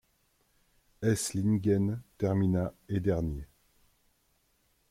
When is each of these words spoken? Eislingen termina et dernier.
Eislingen 1.09 2.03
termina 2.17 2.73
et 2.89 3.01
dernier. 3.03 3.45